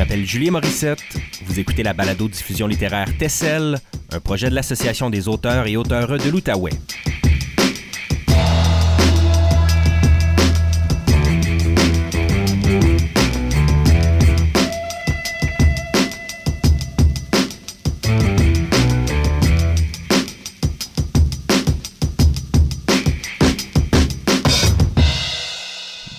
[0.00, 1.04] m'appelle Julie Morissette.
[1.44, 3.78] Vous écoutez la balado-diffusion littéraire Tessel,
[4.10, 6.70] un projet de l'Association des auteurs et auteures de l'Outaouais.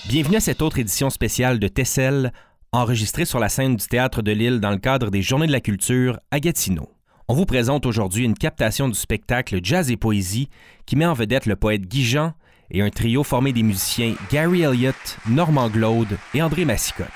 [0.06, 2.32] Bienvenue à cette autre édition spéciale de Tessel,
[2.72, 5.60] enregistrée sur la scène du Théâtre de Lille dans le cadre des Journées de la
[5.60, 6.88] Culture à Gatineau.
[7.28, 10.48] On vous présente aujourd'hui une captation du spectacle Jazz et Poésie
[10.86, 12.32] qui met en vedette le poète Guy Jean
[12.70, 17.08] et un trio formé des musiciens Gary Elliott, Normand Glaude et André Massicotte.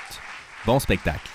[0.65, 1.27] Bon spectacle.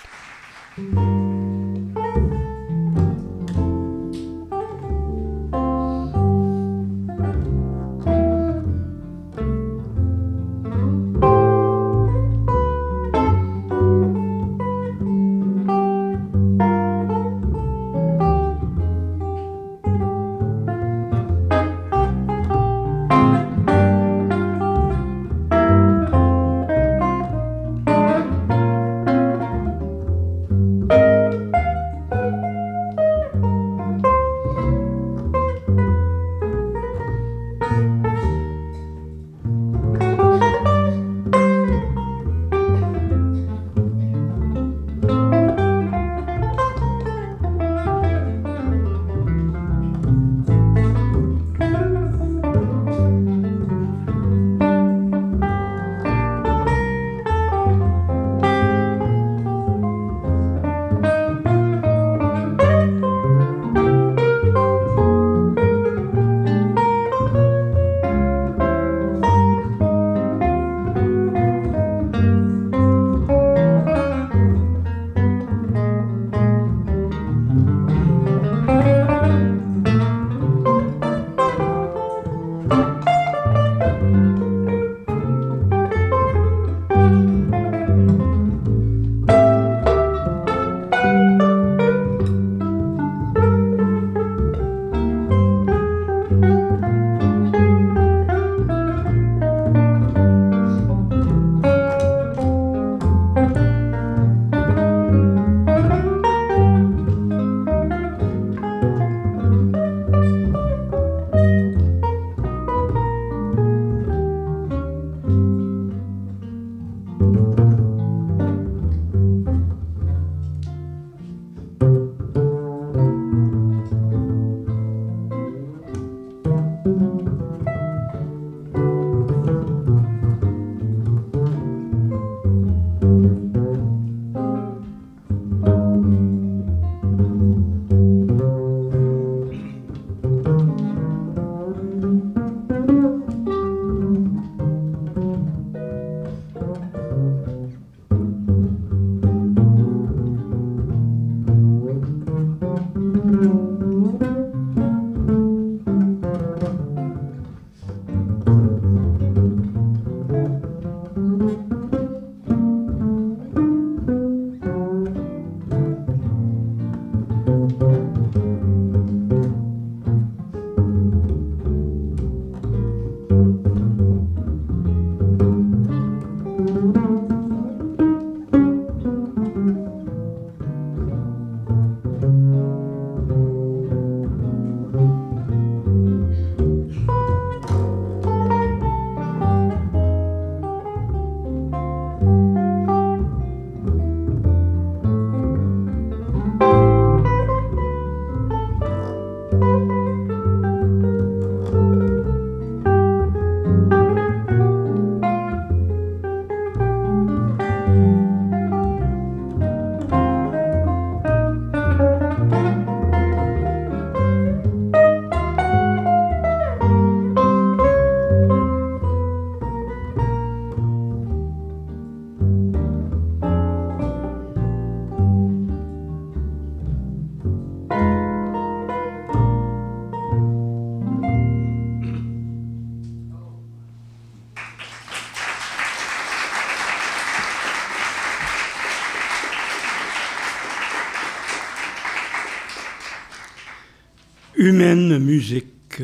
[244.93, 246.03] Humaine musique,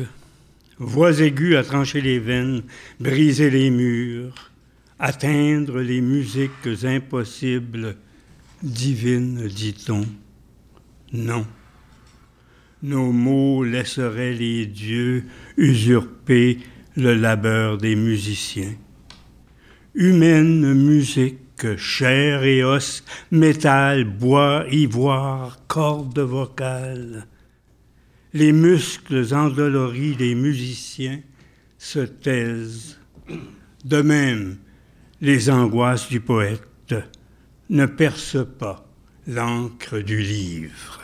[0.78, 2.62] voix aiguës à trancher les veines,
[2.98, 4.50] briser les murs,
[4.98, 7.94] atteindre les musiques impossibles
[8.64, 10.04] divine, dit-on.
[11.12, 11.46] Non.
[12.82, 15.22] Nos mots laisseraient les dieux
[15.56, 16.58] usurper
[16.96, 18.74] le labeur des musiciens.
[19.94, 27.28] Humaine musique, chair et os, métal, bois, ivoire, cordes vocales.
[28.32, 31.20] Les muscles endoloris des musiciens
[31.78, 32.98] se taisent.
[33.84, 34.58] De même,
[35.20, 36.94] les angoisses du poète
[37.70, 38.86] ne percent pas
[39.26, 41.00] l'encre du livre.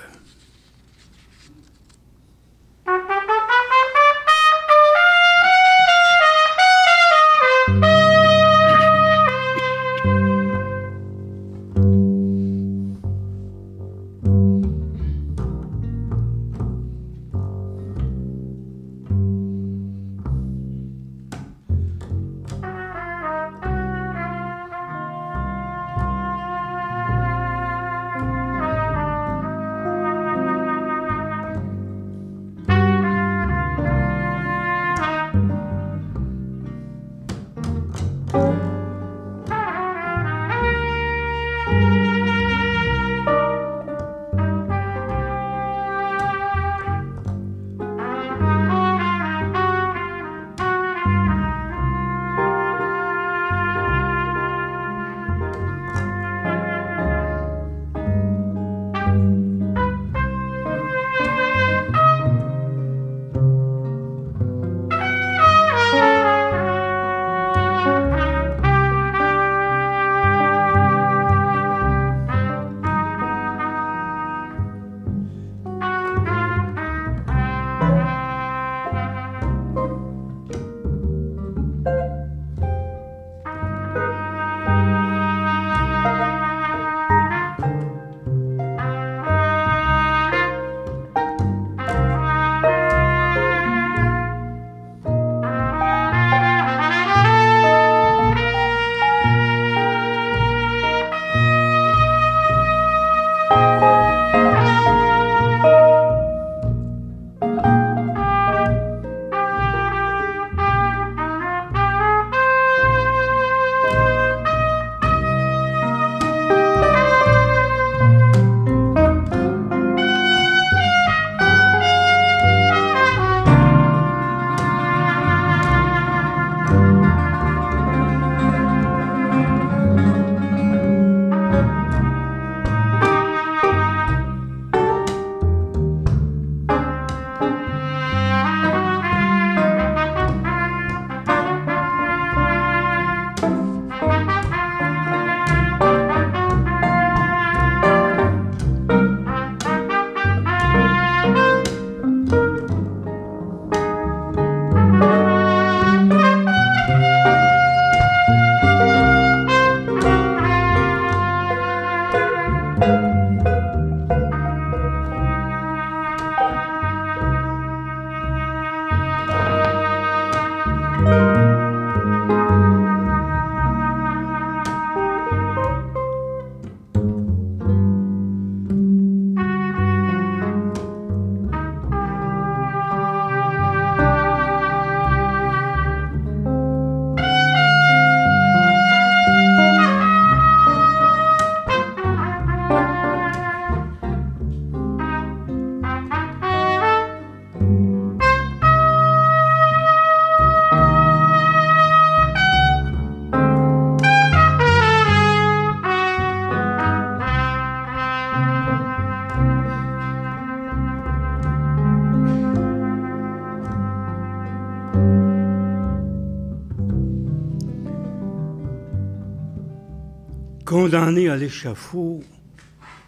[220.87, 222.23] Condamné à l'échafaud,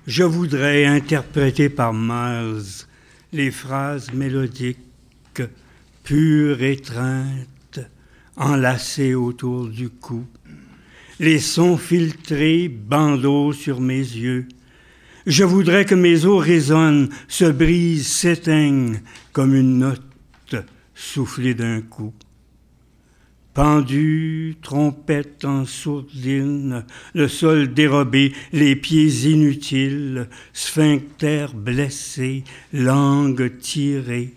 [0.05, 2.65] je voudrais interpréter par Miles
[3.33, 5.43] les phrases mélodiques,
[6.03, 7.79] pures étreintes,
[8.35, 10.27] enlacées autour du cou,
[11.21, 14.49] les sons filtrés, bandeaux sur mes yeux.
[15.25, 20.57] Je voudrais que mes os résonnent, se brisent, s'éteignent comme une note
[20.97, 22.13] soufflée d'un coup.
[23.59, 34.33] Pendu, trompette en sourdine, le sol dérobé, les pieds inutiles, sphincter blessé, langue tirée,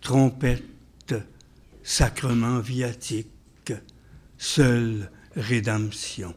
[0.00, 1.14] trompette,
[1.84, 3.72] sacrement viatique,
[4.38, 6.34] seule rédemption.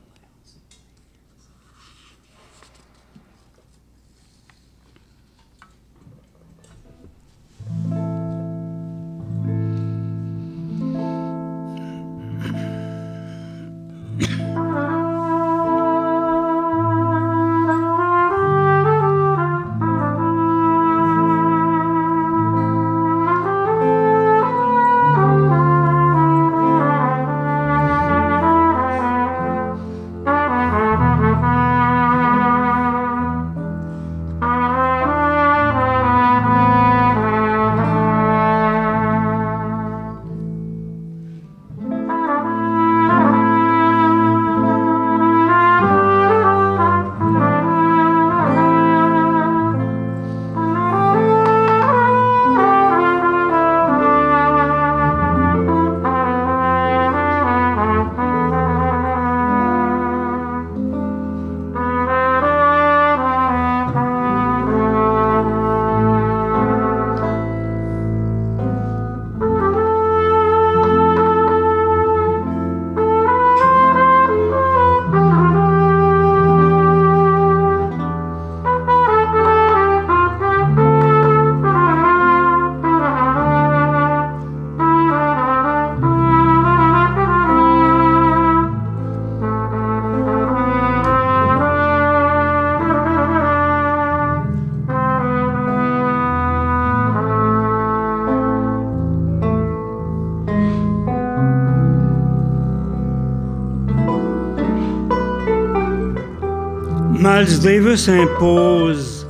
[107.22, 109.28] Miles Davis impose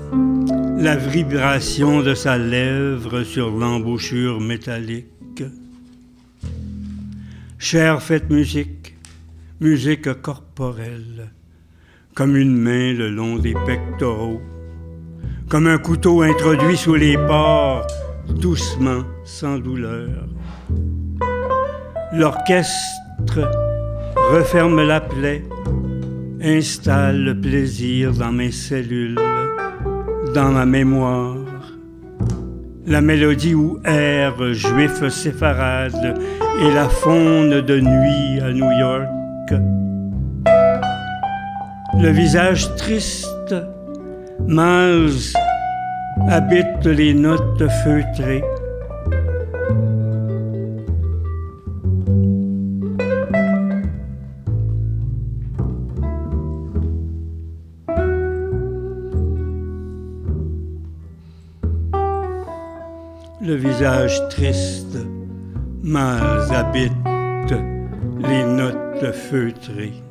[0.78, 5.44] la vibration de sa lèvre sur l'embouchure métallique.
[7.58, 8.96] Cher faites musique,
[9.60, 11.32] musique corporelle,
[12.14, 14.40] comme une main le long des pectoraux,
[15.50, 17.88] comme un couteau introduit sous les pores,
[18.30, 20.28] doucement, sans douleur.
[22.14, 23.50] L'orchestre
[24.32, 25.44] referme la plaie,
[26.42, 29.20] installe le plaisir dans mes cellules,
[30.34, 31.36] dans ma mémoire.
[32.86, 36.20] La mélodie où erre juif séfarade
[36.62, 39.08] et la faune de nuit à New York.
[42.02, 43.56] Le visage triste,
[44.48, 45.34] Miles
[46.30, 48.44] habite les notes feutrées
[63.80, 64.98] visage triste,
[65.82, 66.92] mal habite
[68.20, 70.04] les notes feutrées.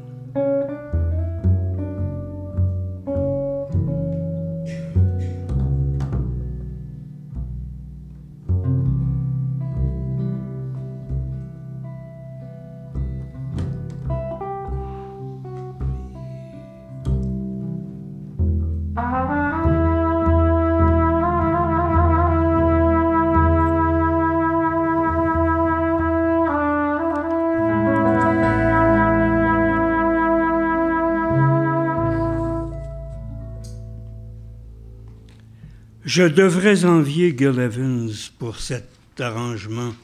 [36.09, 39.95] Je devrais envier Gil Evans pour cet arrangement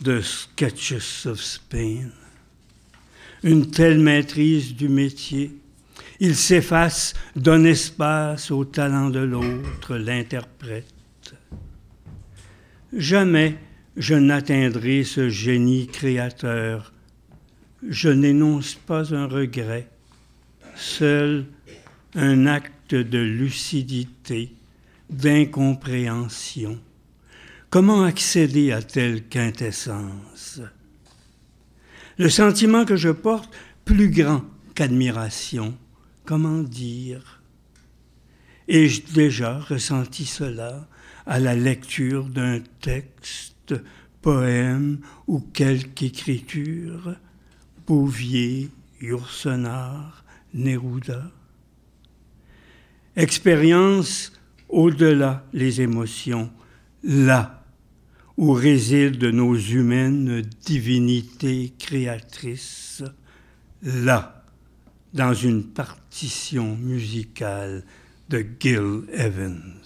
[0.00, 2.08] de Sketches of Spain.
[3.44, 5.52] Une telle maîtrise du métier,
[6.18, 11.36] il s'efface, donne espace au talent de l'autre, l'interprète.
[12.92, 13.56] Jamais
[13.96, 16.92] je n'atteindrai ce génie créateur.
[17.88, 19.86] Je n'énonce pas un regret,
[20.74, 21.46] seul
[22.16, 24.50] un acte de lucidité
[25.10, 26.78] d'incompréhension.
[27.70, 30.60] Comment accéder à telle quintessence?
[32.18, 33.52] Le sentiment que je porte,
[33.84, 34.44] plus grand
[34.74, 35.76] qu'admiration,
[36.24, 37.42] comment dire?
[38.68, 40.88] Ai-je déjà ressenti cela
[41.26, 43.74] à la lecture d'un texte,
[44.22, 47.16] poème ou quelque écriture.
[47.86, 48.70] Bouvier,
[49.00, 51.30] Yourcenar, Neruda.
[53.16, 54.32] Expérience
[54.68, 56.50] au-delà les émotions,
[57.02, 57.64] là
[58.36, 63.04] où résident nos humaines divinités créatrices,
[63.82, 64.44] là,
[65.12, 67.84] dans une partition musicale
[68.28, 69.82] de Gil Evans.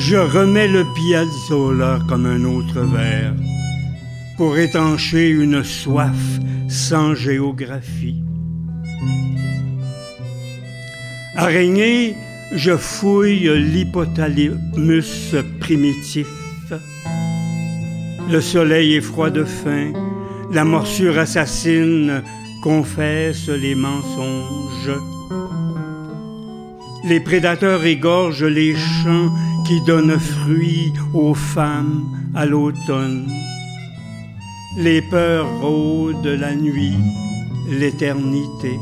[0.00, 3.34] Je remets le piazzola comme un autre verre
[4.38, 8.24] pour étancher une soif sans géographie.
[11.36, 12.14] Araignée,
[12.54, 16.26] je fouille l'hypothalamus primitif.
[18.30, 19.92] Le soleil est froid de faim,
[20.50, 22.22] la morsure assassine
[22.62, 24.98] confesse les mensonges.
[27.04, 29.30] Les prédateurs égorgent les champs
[29.66, 33.28] qui donnent fruit aux femmes à l'automne.
[34.78, 36.96] Les peurs rôdent la nuit,
[37.68, 38.78] l'éternité.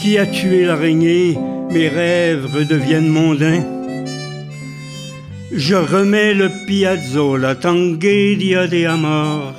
[0.00, 1.38] Qui a tué l'araignée
[1.70, 3.64] Mes rêves redeviennent mondains.
[5.50, 9.54] Je remets le piazzo, la tanguedia de amor.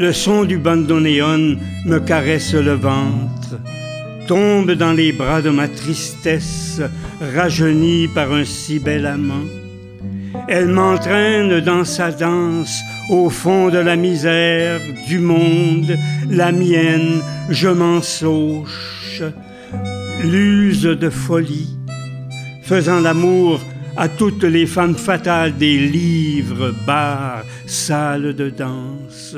[0.00, 3.60] Le son du bandoneon me caresse le ventre.
[4.26, 6.80] tombe dans les bras de ma tristesse,
[7.36, 9.44] rajeunie par un si bel amant.
[10.48, 12.80] Elle m'entraîne dans sa danse
[13.10, 15.94] au fond de la misère du monde,
[16.30, 19.22] la mienne, je m'en sauche,
[20.24, 21.76] l'use de folie,
[22.62, 23.60] faisant l'amour
[23.98, 29.36] à toutes les femmes fatales des livres, bars, salles de danse.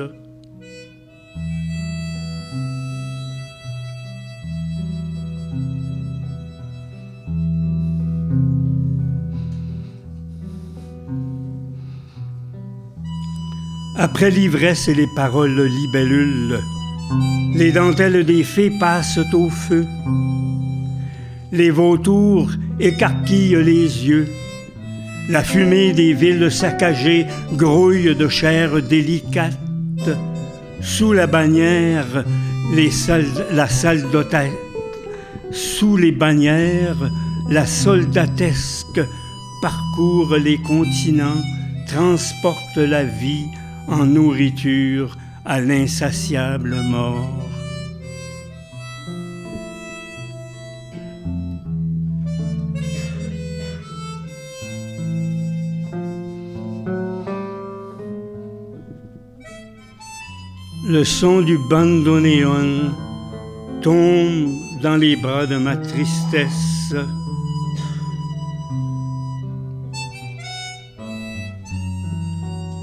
[13.96, 16.59] Après l'ivresse et les paroles libellules,
[17.55, 19.87] les dentelles des fées passent au feu.
[21.52, 22.50] Les vautours
[22.81, 24.28] écarquillent les yeux.
[25.28, 29.59] La fumée des villes saccagées grouille de chair délicate.
[30.81, 32.24] Sous la bannière,
[33.50, 34.50] la salle d'hôtel.
[35.50, 37.11] Sous les bannières,
[37.50, 39.02] la soldatesque
[39.61, 41.42] parcourt les continents,
[41.87, 43.44] transporte la vie
[43.88, 47.42] en nourriture à l'insatiable mort.
[60.88, 62.92] Le son du bandoneon
[63.81, 66.95] tombe dans les bras de ma tristesse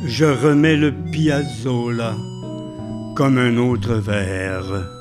[0.10, 2.16] je remets le piazzola
[3.16, 4.99] comme un autre verre.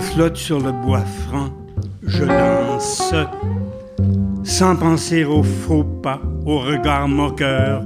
[0.00, 1.50] Flottent sur le bois franc,
[2.06, 3.14] je danse,
[4.44, 7.82] sans penser aux faux pas, au regard moqueur,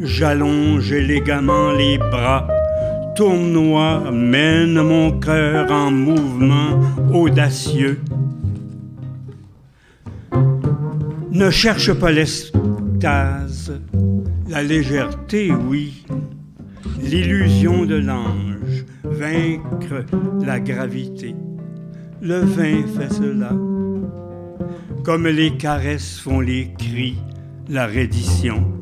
[0.00, 2.46] j'allonge élégamment les bras,
[3.16, 6.80] tournoie, mène mon cœur en mouvement
[7.12, 8.00] audacieux.
[11.30, 13.80] Ne cherche pas l'extase,
[14.48, 16.04] la légèreté, oui,
[17.02, 18.49] l'illusion de l'ange,
[19.20, 20.06] vaincre
[20.42, 21.34] la gravité.
[22.22, 23.52] Le vin fait cela,
[25.04, 27.18] comme les caresses font les cris,
[27.68, 28.79] la reddition.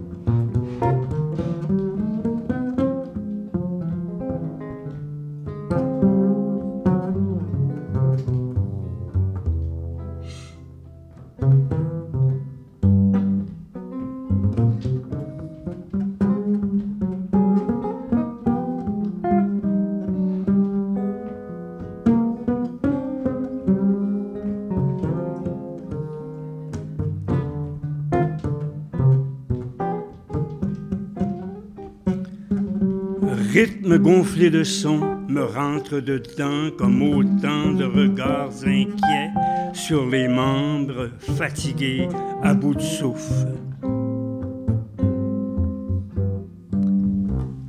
[34.39, 34.99] De son
[35.29, 39.33] me rentre dedans comme autant de regards inquiets
[39.73, 42.09] sur les membres fatigués
[42.45, 43.49] à bout de souffle.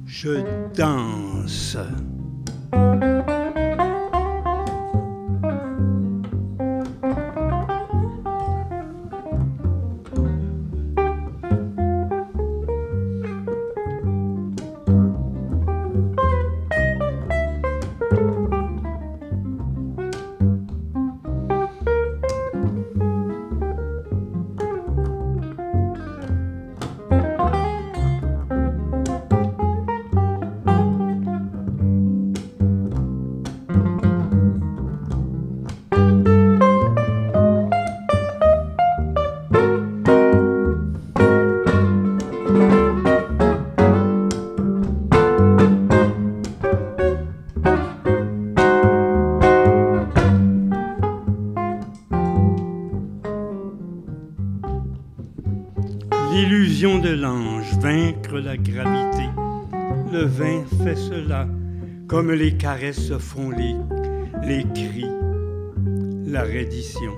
[0.05, 0.43] Je
[0.75, 1.75] danse.
[58.49, 59.29] La gravité.
[60.11, 61.47] Le vin fait cela,
[62.07, 63.75] comme les caresses font les,
[64.41, 65.05] les cris,
[66.25, 67.13] la reddition.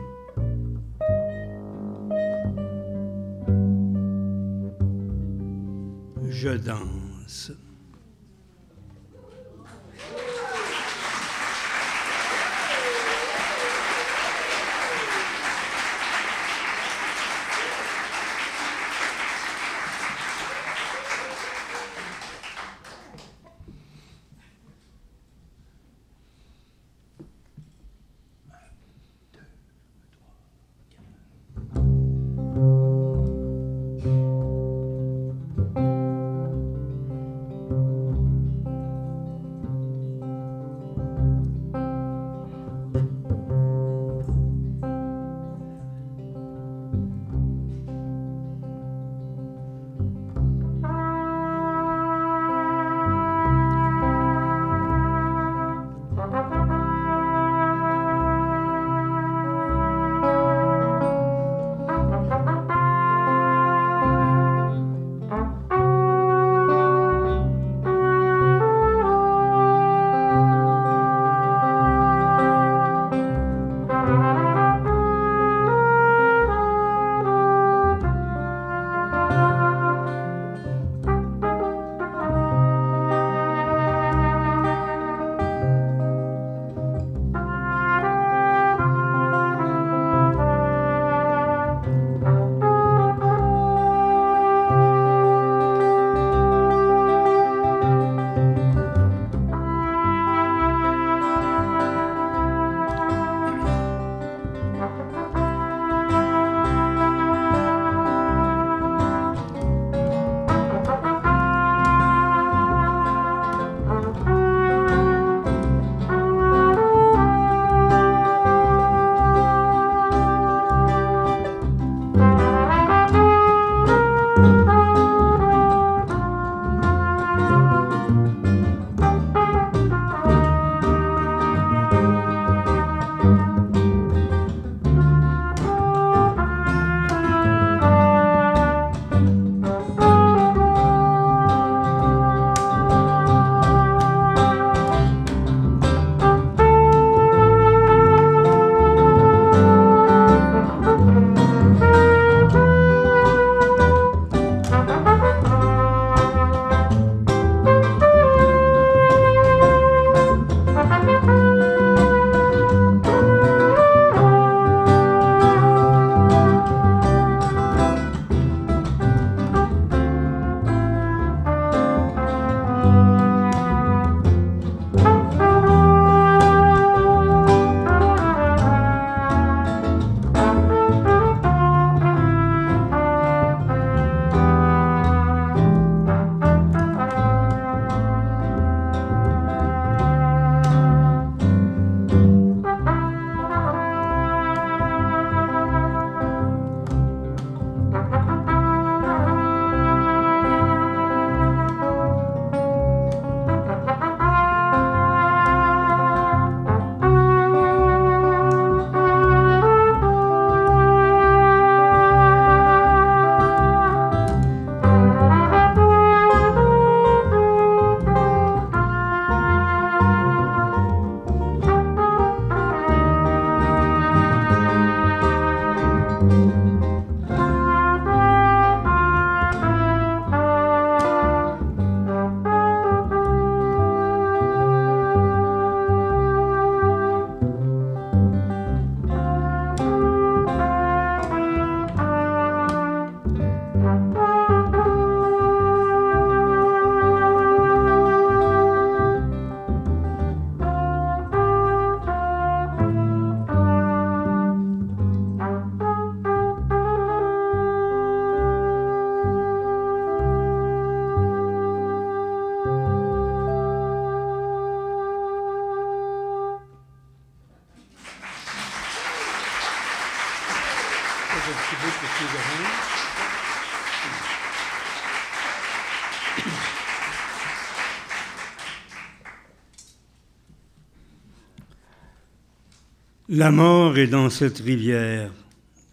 [283.33, 285.31] La mort est dans cette rivière,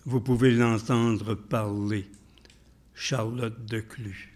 [0.06, 2.04] vous pouvez l'entendre parler.
[2.96, 4.28] Charlotte de Clus.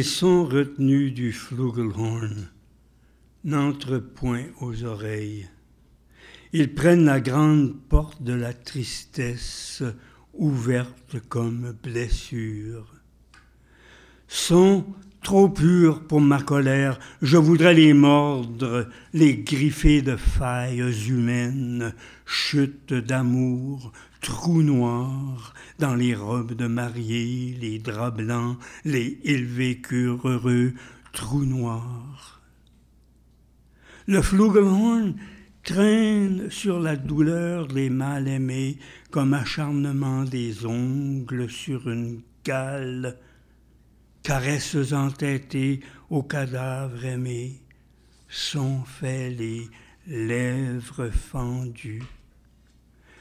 [0.00, 2.48] Les sons retenus du flugelhorn
[3.44, 5.46] n'entrent point aux oreilles.
[6.54, 9.82] Ils prennent la grande porte de la tristesse
[10.32, 12.86] ouverte comme blessure.
[14.26, 14.86] Sons
[15.22, 21.92] trop purs pour ma colère, je voudrais les mordre, les griffer de failles humaines,
[22.24, 30.74] chutes d'amour, trous noirs, dans les robes de mariée, les draps blancs, les vécurent heureux,
[31.12, 32.40] trous noirs.
[34.06, 35.14] Le flugelhorn
[35.64, 38.78] traîne sur la douleur des mal-aimés
[39.10, 43.16] comme acharnement des ongles sur une cale,
[44.22, 47.62] caresses entêtées au cadavre aimé,
[48.28, 49.68] sont faits les
[50.06, 52.02] lèvres fendues.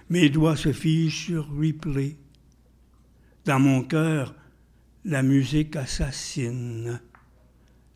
[0.09, 2.17] Mes doigts se figent sur replay.
[3.49, 4.35] Dans mon cœur,
[5.05, 7.01] la musique assassine,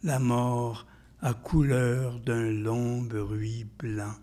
[0.01, 0.87] la mort
[1.21, 4.15] à couleur d'un long bruit blanc.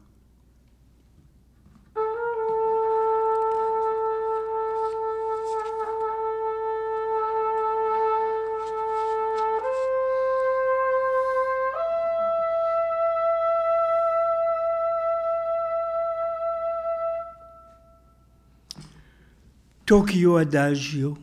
[19.91, 21.19] Tokyo Adagio.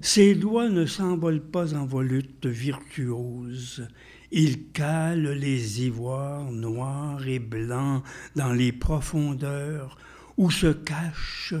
[0.00, 3.88] Ses doigts ne s'envolent pas en volutes virtuoses.
[4.30, 8.04] Il cale les ivoires noirs et blancs
[8.36, 9.98] dans les profondeurs
[10.36, 11.54] où se cache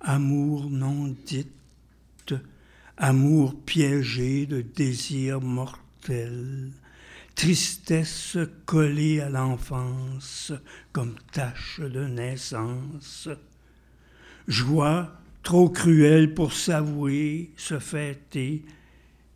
[0.00, 1.46] amour non dit,
[2.96, 6.70] amour piégé de désirs mortels,
[7.34, 10.50] tristesse collée à l'enfance
[10.94, 13.28] comme tache de naissance,
[14.46, 15.12] joie
[15.48, 18.66] trop cruel pour s'avouer, se fêter,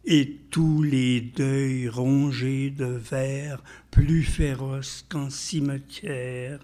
[0.05, 6.61] et tous les deuils rongés de vers plus féroces qu'en cimetière.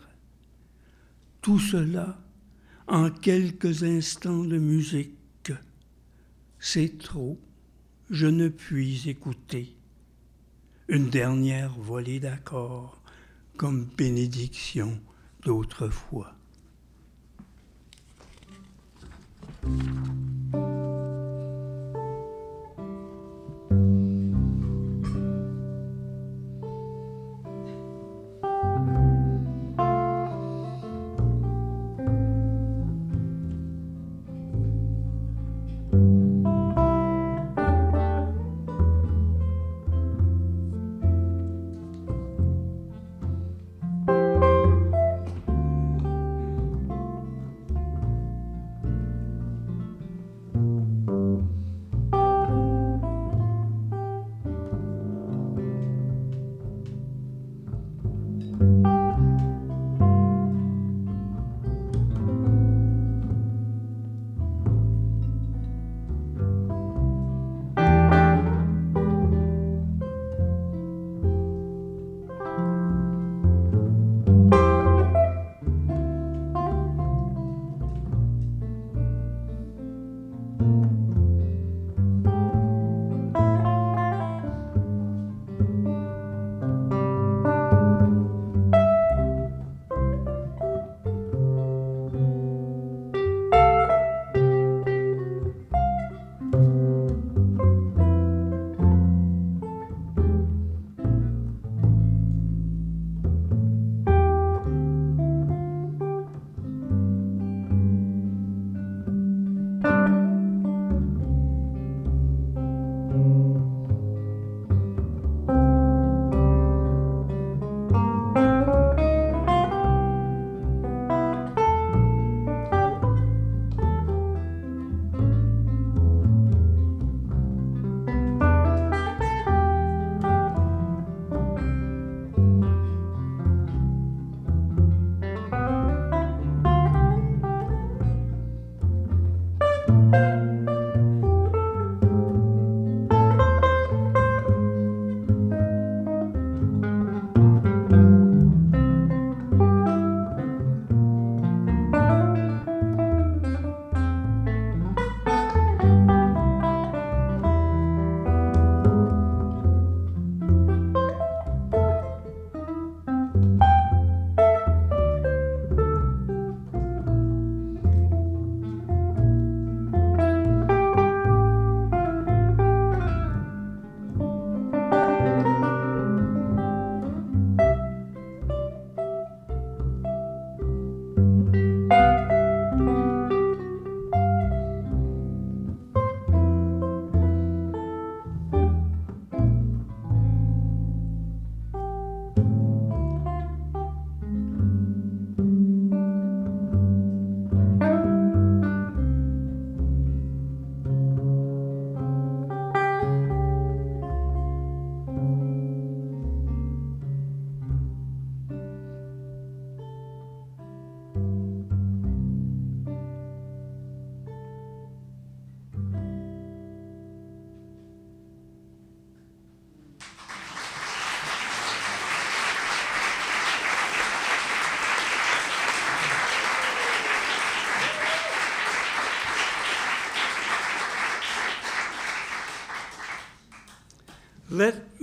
[1.40, 2.20] Tout cela
[2.88, 5.52] en quelques instants de musique.
[6.58, 7.40] C'est trop,
[8.10, 9.74] je ne puis écouter.
[10.88, 13.00] Une dernière volée d'accords
[13.56, 15.00] comme bénédiction
[15.42, 16.37] d'autrefois.
[19.62, 20.17] Thank you.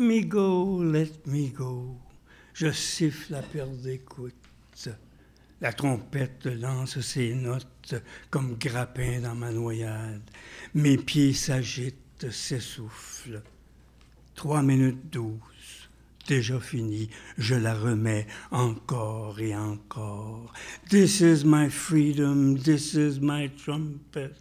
[0.05, 1.97] Me go, let me go.
[2.53, 4.33] Je siffle la perte d'écoute.
[5.61, 7.95] La trompette lance ses notes
[8.29, 10.29] comme grappin dans ma noyade.
[10.73, 13.41] Mes pieds s'agitent, s'essoufflent.
[14.35, 15.89] Trois minutes douze,
[16.27, 20.53] déjà fini, je la remets encore et encore.
[20.89, 24.33] This is my freedom, this is my trumpet.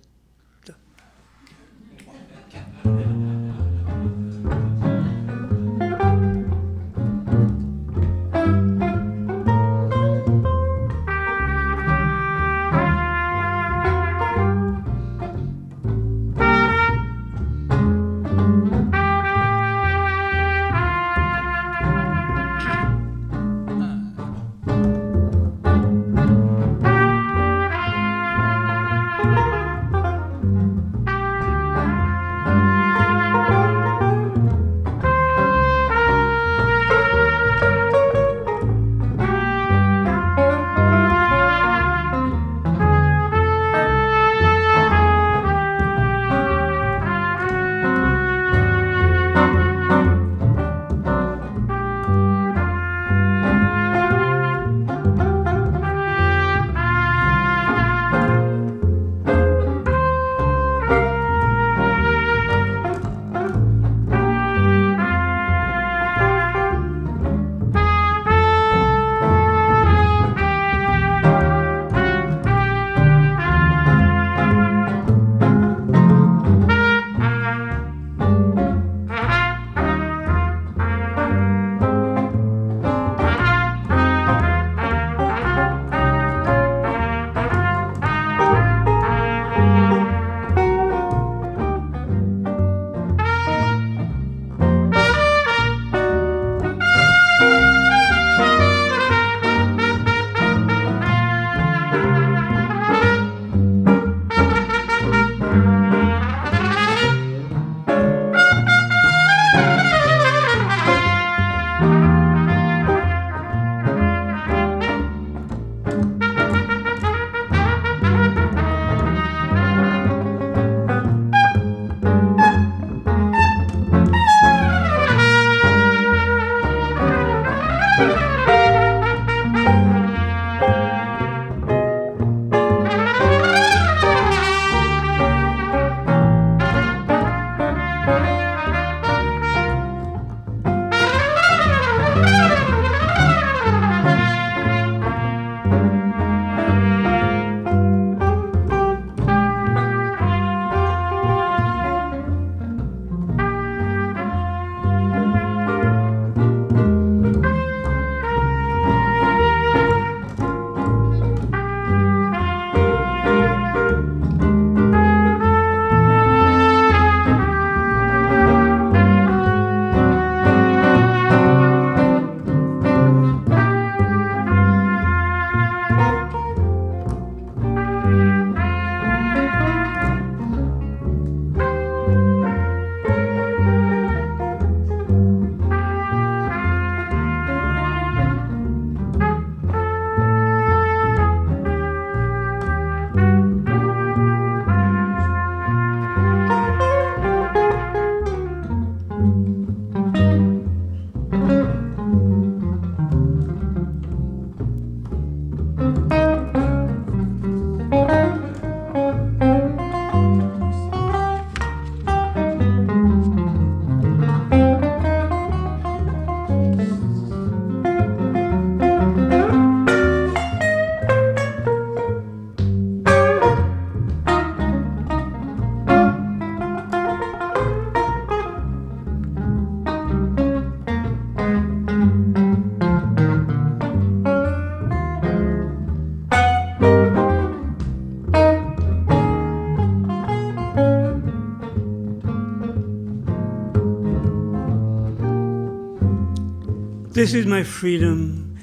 [247.15, 248.57] This is my freedom,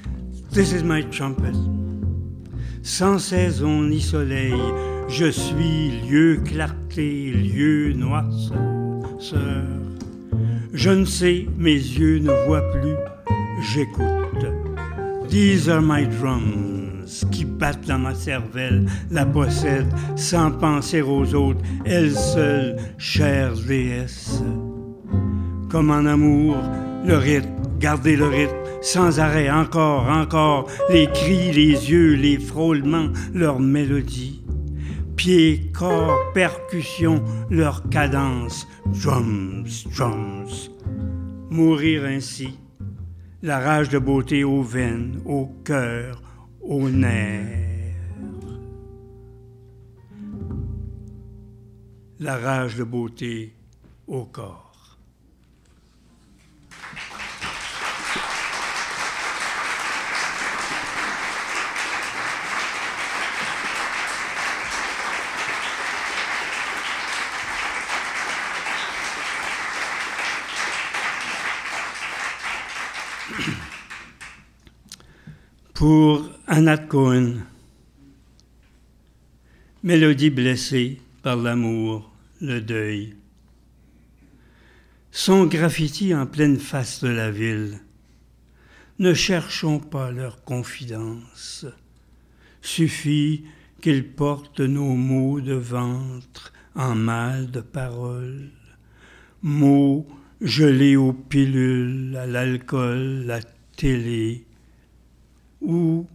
[0.50, 1.56] this is my trumpet.
[2.82, 4.60] Sans saison ni soleil,
[5.08, 8.58] je suis lieu clarté, lieu noirceur.
[10.74, 12.96] Je ne sais, mes yeux ne voient plus,
[13.72, 14.44] j'écoute.
[15.30, 21.62] These are my drums qui battent dans ma cervelle, la possède sans penser aux autres,
[21.86, 24.42] elle seule, chère déesse.
[25.72, 26.56] comme en amour,
[27.06, 33.08] le rythme, gardez le rythme, sans arrêt, encore, encore, les cris, les yeux, les frôlements,
[33.34, 34.44] leur mélodie.
[35.16, 40.70] Pieds, corps, percussion, leur cadence, drums, drums.
[41.50, 42.56] Mourir ainsi,
[43.42, 46.22] la rage de beauté aux veines, au cœur,
[46.60, 47.96] aux nerfs.
[52.20, 53.56] La rage de beauté
[54.06, 54.61] au corps.
[75.82, 77.38] Pour Anat Cohen,
[79.82, 82.08] mélodie blessée par l'amour,
[82.40, 83.16] le deuil.
[85.10, 87.80] Son graffiti en pleine face de la ville.
[89.00, 91.66] Ne cherchons pas leur confidence.
[92.60, 93.42] Suffit
[93.80, 98.50] qu'ils portent nos mots de ventre en mal de paroles.
[99.42, 100.06] Mots
[100.40, 103.40] gelés aux pilules, à l'alcool, la
[103.76, 104.46] télé,
[105.62, 106.06] ou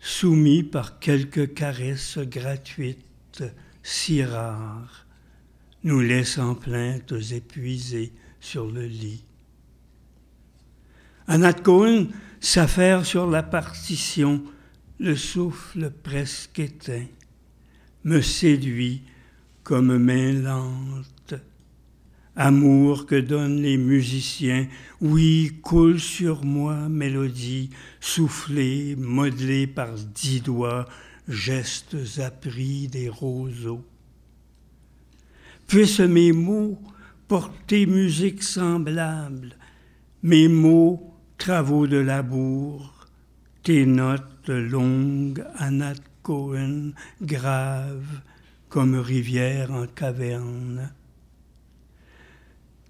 [0.00, 3.44] soumis par quelques caresses gratuites,
[3.82, 5.06] si rares,
[5.82, 9.24] nous laissant plaintes épuisées sur le lit.
[11.26, 12.08] Anat Cohen
[12.40, 14.42] s'affaire sur la partition,
[14.98, 17.06] le souffle presque éteint,
[18.04, 19.02] me séduit
[19.62, 21.13] comme main lente
[22.36, 24.66] Amour que donnent les musiciens,
[25.00, 27.70] oui, coule sur moi, mélodie,
[28.00, 30.86] soufflée, modelée par dix doigts,
[31.28, 33.84] gestes appris des roseaux.
[35.68, 36.78] Puissent mes mots
[37.28, 39.56] porter musique semblable,
[40.22, 43.08] mes mots, travaux de labour,
[43.62, 48.20] tes notes longues, Anat Cohen, graves,
[48.68, 50.92] comme rivière en caverne.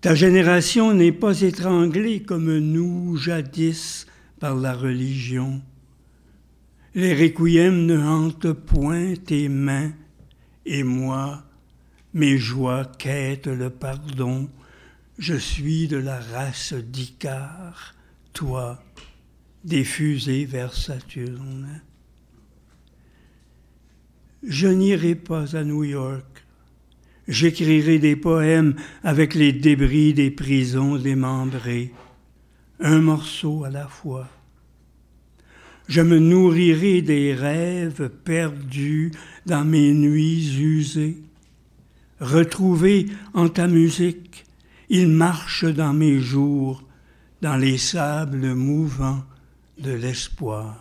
[0.05, 4.05] Ta génération n'est pas étranglée comme nous jadis
[4.39, 5.63] par la religion.
[6.95, 9.95] Les requiems ne hantent point tes mains,
[10.67, 11.43] et moi,
[12.13, 14.51] mes joies quêtent le pardon.
[15.17, 17.95] Je suis de la race d'Icare,
[18.35, 18.85] toi,
[19.65, 19.85] des
[20.45, 21.81] vers Saturne.
[24.47, 26.34] Je n'irai pas à New York
[27.29, 31.93] j'écrirai des poèmes avec les débris des prisons démembrées,
[32.81, 34.29] un morceau à la fois.
[35.89, 39.12] Je me nourrirai des rêves perdus
[39.47, 41.18] dans mes nuits usées.
[42.20, 44.47] Retrouvé en ta musique,
[44.89, 46.83] il marche dans mes jours,
[47.43, 49.25] dans les sables mouvants
[49.79, 50.81] de l'espoir.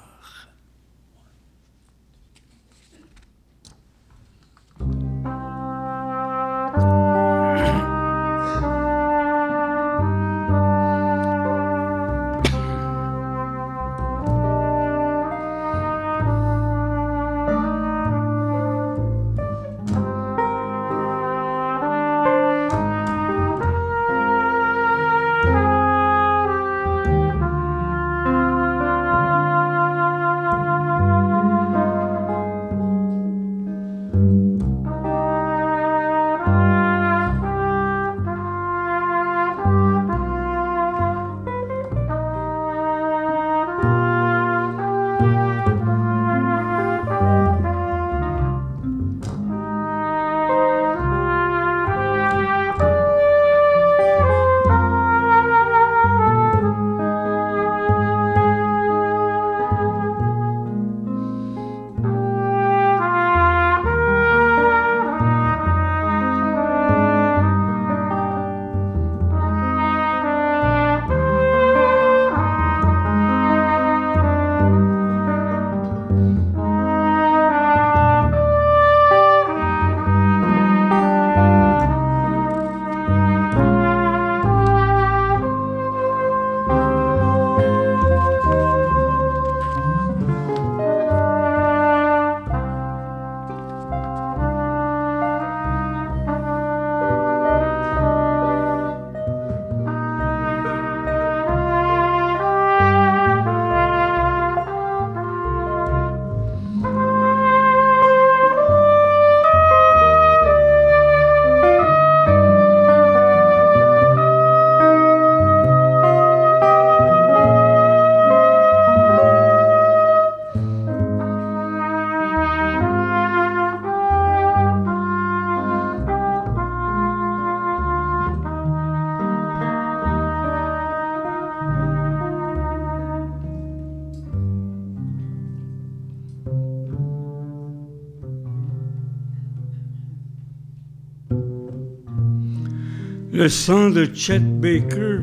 [143.43, 145.19] Le sang de Chet Baker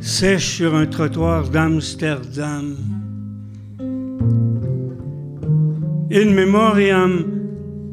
[0.00, 2.76] sèche sur un trottoir d'Amsterdam.
[6.12, 7.24] In memoriam,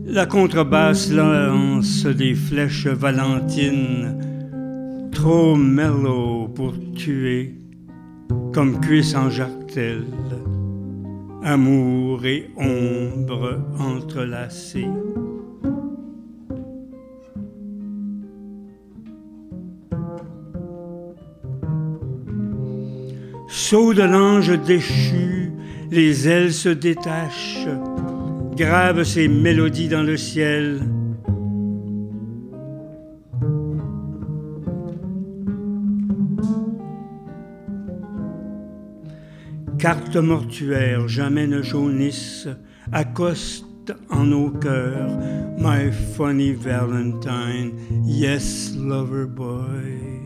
[0.05, 4.19] la contrebasse lance des flèches valentines,
[5.11, 7.55] trop mellow pour tuer,
[8.53, 10.05] comme cuisse en jartelle,
[11.43, 14.91] amour et ombre entrelacées.
[23.74, 25.51] De l'ange déchu,
[25.89, 27.67] les ailes se détachent,
[28.55, 30.82] grave ses mélodies dans le ciel.
[39.80, 42.47] Carte mortuaire, jamais ne jaunisse,
[42.91, 45.17] accoste en nos cœurs,
[45.57, 47.71] my funny Valentine,
[48.05, 50.21] yes, lover boy.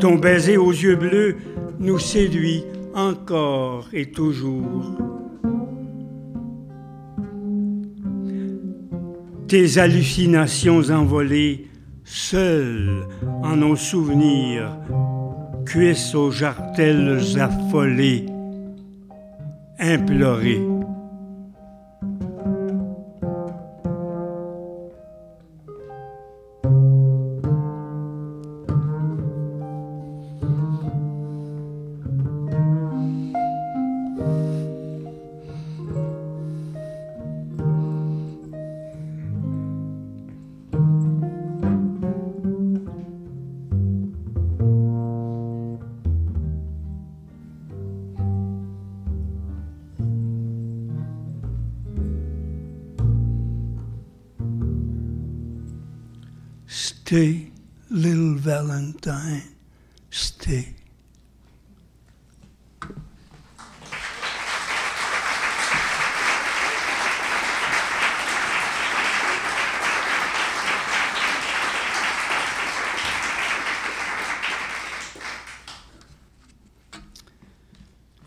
[0.00, 1.36] Ton baiser aux yeux bleus
[1.78, 2.64] nous séduit
[2.94, 4.96] encore et toujours.
[9.48, 11.68] Tes hallucinations envolées,
[12.04, 13.06] seules
[13.42, 14.76] en nos souvenirs,
[15.64, 18.26] cuissent aux jartelles affolées,
[19.78, 20.75] implorées.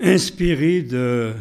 [0.02, 1.36] Inspiré de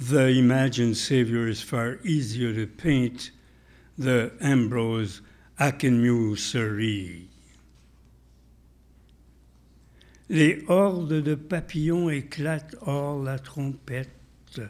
[0.00, 3.30] The Imagined Savior is far easier to paint
[3.96, 5.22] the Ambrose
[5.60, 7.28] Akenmusery.
[10.28, 14.60] Les hordes de papillons éclatent hors la trompette,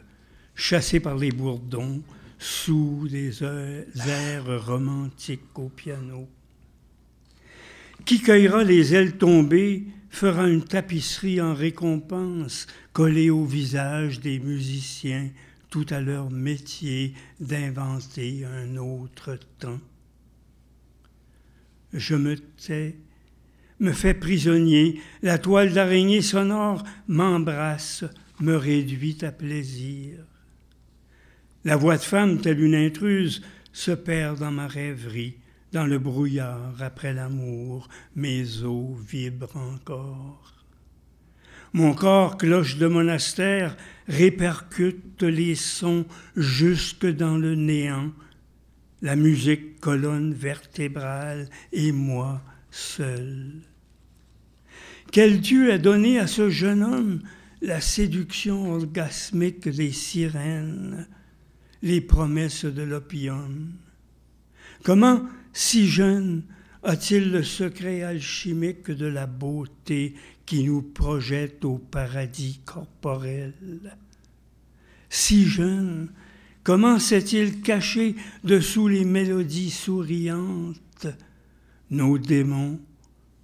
[0.53, 2.03] chassés par les bourdons,
[2.37, 6.27] sous des airs romantiques au piano.
[8.05, 15.29] Qui cueillera les ailes tombées fera une tapisserie en récompense collée au visage des musiciens
[15.69, 19.79] tout à leur métier d'inventer un autre temps.
[21.93, 22.95] Je me tais,
[23.79, 28.05] me fais prisonnier, la toile d'araignée sonore m'embrasse,
[28.39, 30.19] me réduit à plaisir.
[31.63, 33.41] La voix de femme, telle une intruse,
[33.73, 35.35] se perd dans ma rêverie,
[35.71, 40.53] dans le brouillard après l'amour, mes os vibrent encore.
[41.73, 43.75] Mon corps, cloche de monastère,
[44.07, 46.05] répercute les sons
[46.35, 48.11] jusque dans le néant,
[49.01, 52.41] la musique colonne vertébrale et moi
[52.71, 53.61] seul.
[55.11, 57.21] Quel Dieu a donné à ce jeune homme
[57.61, 61.07] la séduction orgasmique des sirènes,
[61.81, 63.73] les promesses de l'opium?
[64.83, 65.23] Comment,
[65.57, 66.43] si jeune,
[66.83, 70.13] a-t-il le secret alchimique de la beauté
[70.45, 73.53] qui nous projette au paradis corporel?
[75.09, 76.09] Si jeune,
[76.67, 81.07] Comment s'est-il caché dessous les mélodies souriantes
[81.89, 82.77] Nos démons,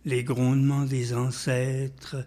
[0.04, 2.18] les grondements des ancêtres,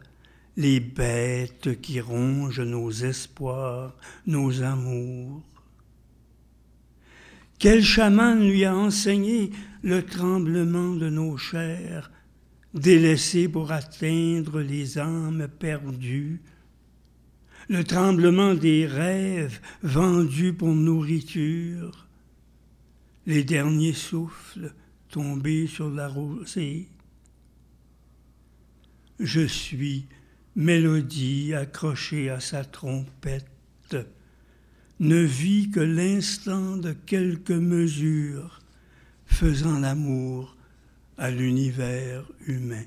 [0.56, 3.94] les bêtes qui rongent nos espoirs,
[4.26, 5.42] nos amours?
[7.58, 9.50] Quel chaman lui a enseigné
[9.82, 12.10] le tremblement de nos chairs,
[12.74, 16.40] délaissés pour atteindre les âmes perdues.
[17.68, 22.06] Le tremblement des rêves vendus pour nourriture,
[23.26, 24.72] les derniers souffles
[25.08, 26.88] tombés sur la rosée.
[29.18, 30.06] Je suis
[30.54, 33.96] mélodie accrochée à sa trompette,
[35.00, 38.60] ne vis que l'instant de quelques mesures
[39.26, 40.56] faisant l'amour
[41.18, 42.84] à l'univers humain.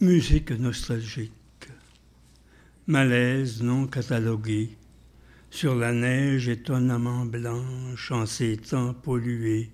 [0.00, 1.32] Musique nostalgique,
[2.86, 4.76] malaise non catalogué,
[5.50, 9.70] sur la neige étonnamment blanche en ces temps pollués.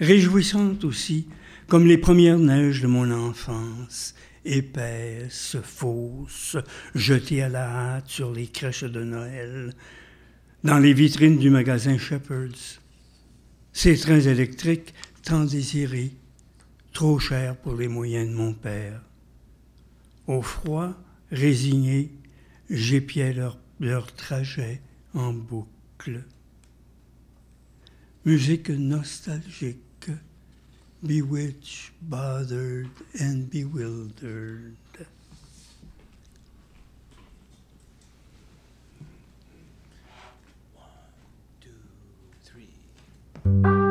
[0.00, 1.28] Réjouissante aussi,
[1.70, 6.56] comme les premières neiges de mon enfance, épaisses, fausses,
[6.96, 9.72] jetées à la hâte sur les crèches de Noël,
[10.64, 12.80] dans les vitrines du magasin Shepherd's.
[13.72, 14.92] Ces trains électriques
[15.22, 16.10] tant désirés,
[16.92, 19.00] trop cher pour les moyens de mon père.
[20.26, 20.92] Au froid,
[21.30, 22.10] résigné,
[22.68, 24.82] j'épiais leur, leur trajet
[25.14, 26.24] en boucle.
[28.24, 30.10] Musique nostalgique,
[31.04, 34.76] bewitched, bothered and bewildered.
[40.74, 40.86] One,
[41.60, 41.70] two,
[42.44, 43.89] three.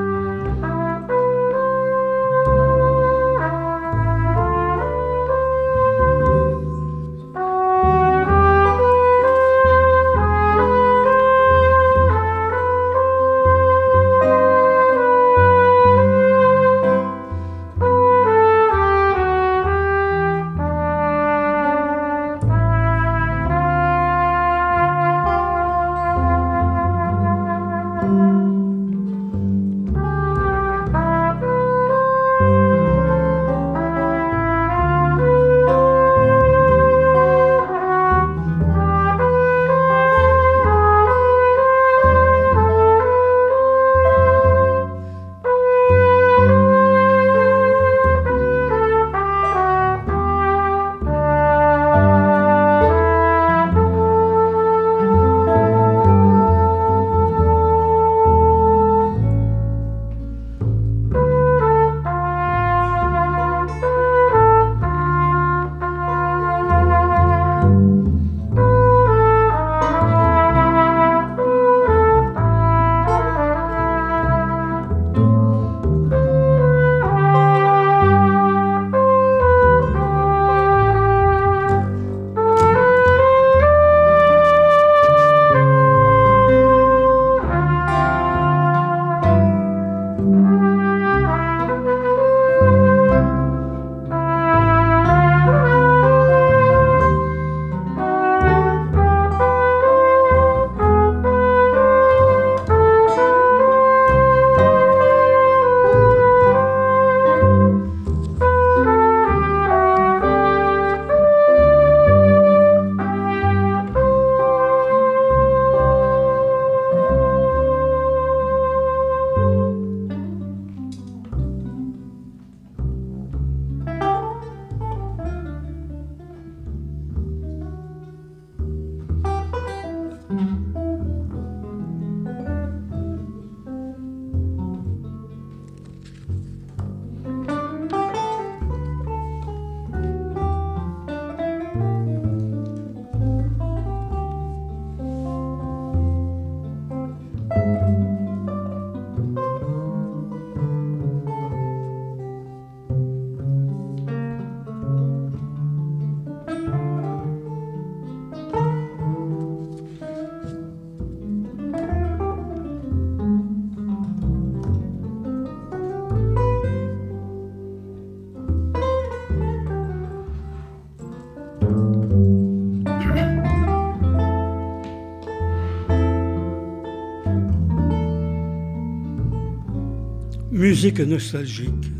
[180.81, 181.91] Musique nostalgique.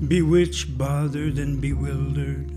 [0.00, 2.50] Bewitched, bothered and bewildered.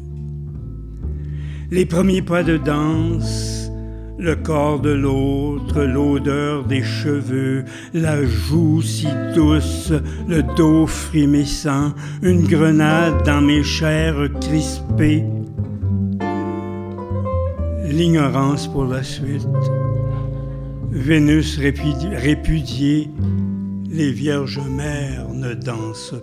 [1.72, 3.70] Les premiers pas de danse,
[4.18, 9.92] le corps de l'autre, l'odeur des cheveux, la joue si douce,
[10.26, 15.26] le dos frémissant, une grenade dans mes chairs crispées.
[17.84, 19.46] L'ignorance pour la suite.
[20.92, 23.10] Vénus répudiée,
[23.96, 26.16] les vierges mères ne dansent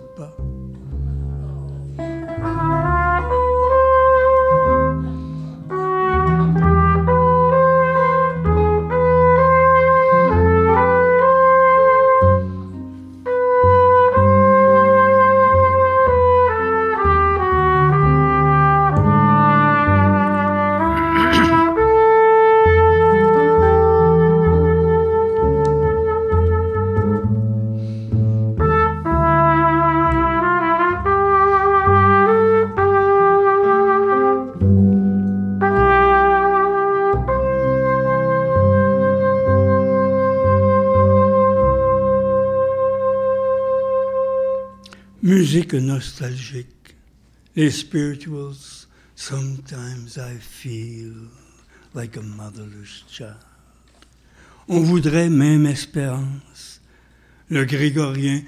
[45.73, 46.95] Musique nostalgique.
[47.55, 51.13] Les spirituals, sometimes I feel
[51.95, 53.35] like a motherless child.
[54.67, 56.79] On voudrait même espérance.
[57.49, 58.43] Le grégorien,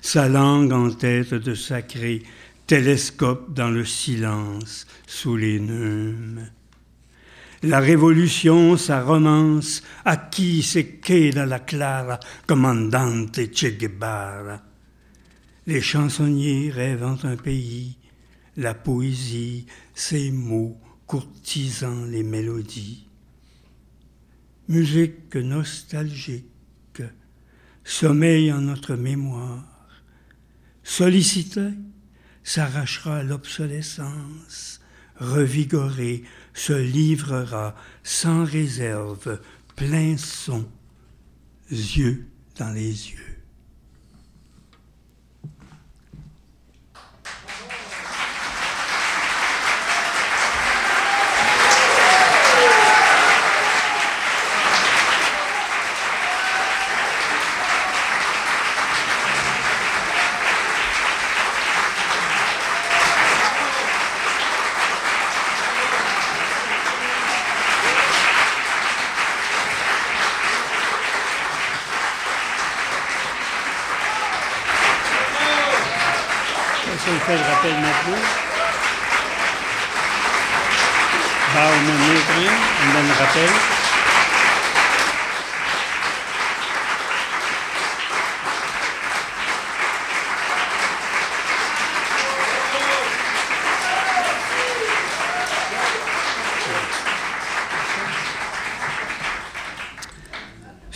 [0.00, 2.22] sa langue en tête de sacré,
[2.66, 6.48] télescope dans le silence sous les neumes.
[7.62, 10.98] La révolution, sa romance, à qui c'est
[11.34, 14.62] dans la clara, commandante Che Guevara.
[15.66, 17.98] Les chansonniers rêvant un pays,
[18.56, 23.06] la poésie, ses mots courtisant les mélodies.
[24.68, 27.02] Musique nostalgique,
[27.84, 29.86] sommeil en notre mémoire,
[30.82, 31.68] sollicité,
[32.42, 34.80] s'arrachera l'obsolescence,
[35.16, 36.24] revigoré,
[36.54, 39.40] se livrera sans réserve,
[39.76, 40.66] plein son,
[41.70, 42.26] yeux
[42.58, 43.30] dans les yeux.
[77.18, 78.22] fait le rappel maintenant.
[81.54, 83.50] Bah, on me met rien, on donne le rappel.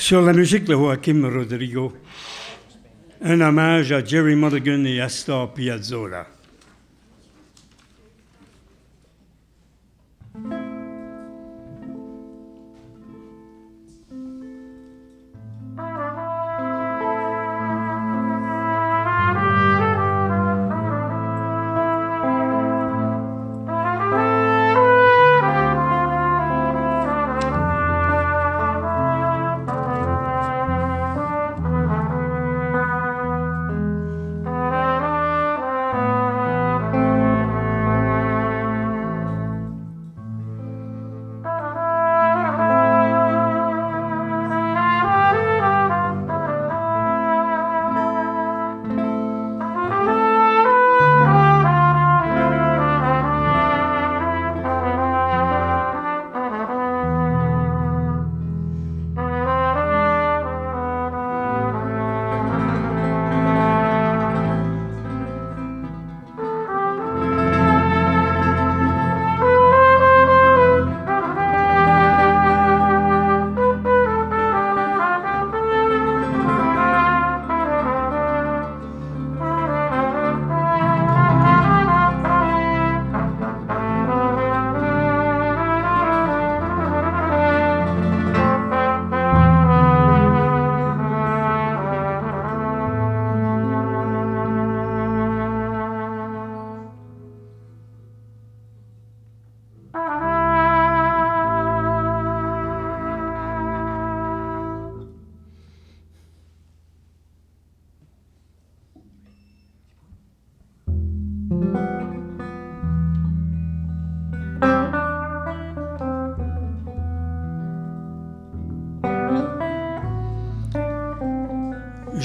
[0.04, 1.94] Sur la musique de Joaquim Rodrigo.
[3.22, 6.26] un hommage à Jerry Mulligan et Astor Piazzolla.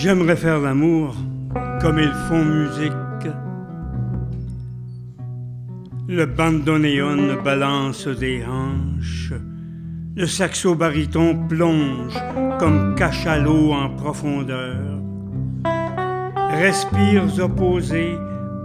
[0.02, 1.14] J'aimerais faire l'amour
[1.82, 2.94] comme ils font musique.
[6.08, 9.34] Le bandoneon balance des hanches.
[10.16, 12.18] Le saxo baryton plonge
[12.60, 14.78] comme cachalot en profondeur.
[16.52, 18.16] Respires opposés,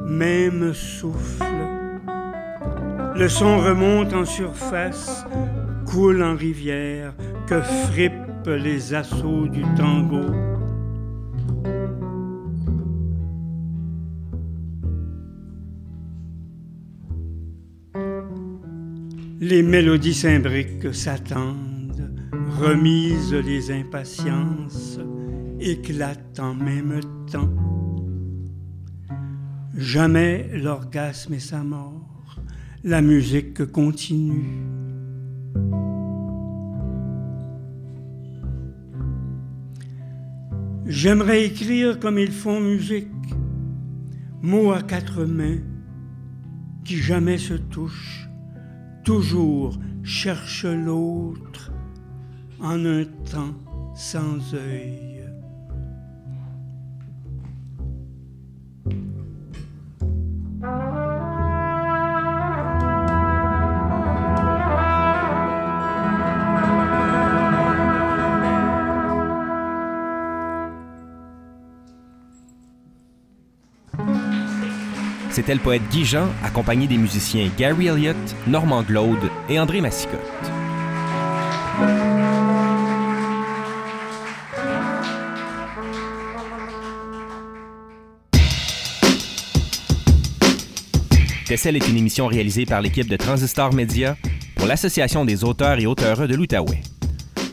[0.07, 1.43] même souffle.
[3.17, 5.27] Le son remonte en surface,
[5.85, 7.13] coule en rivière,
[7.49, 10.54] que frippent les assauts du tango.
[19.47, 22.19] Les mélodies s'imbriquent, s'attendent,
[22.59, 24.99] remisent les impatiences,
[25.61, 26.99] éclatent en même
[27.31, 27.53] temps.
[29.77, 32.41] Jamais l'orgasme et sa mort,
[32.85, 34.63] la musique continue.
[40.87, 43.09] J'aimerais écrire comme ils font musique,
[44.41, 45.59] mots à quatre mains,
[46.83, 48.31] qui jamais se touchent,
[49.05, 51.71] toujours cherchent l'autre
[52.61, 53.55] en un temps
[53.95, 55.14] sans œil.
[75.35, 78.17] C'était le poète Guy Jean, accompagné des musiciens Gary Elliott,
[78.47, 80.21] Normand Glaude et André Massicotte.
[91.49, 94.17] Tessel est une émission réalisée par l'équipe de Transistor Media
[94.55, 96.81] pour l'Association des auteurs et auteures de l'Outaouais.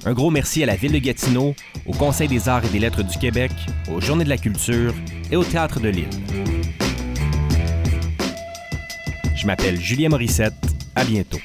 [0.05, 1.55] Un gros merci à la Ville de Gatineau,
[1.87, 3.51] au Conseil des arts et des lettres du Québec,
[3.91, 4.93] aux Journées de la culture
[5.31, 6.50] et au Théâtre de l'Île.
[9.41, 10.53] Je m'appelle Julien Morissette.
[10.93, 11.39] À bientôt.